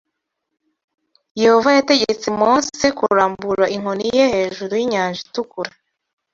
Yehova 1.41 1.69
yategetse 1.77 2.25
Mose 2.39 2.85
kuramburira 2.97 3.65
inkoni 3.75 4.05
ye 4.17 4.25
hejuru 4.35 4.71
y’Inyanja 4.79 5.19
Itukura. 5.27 5.71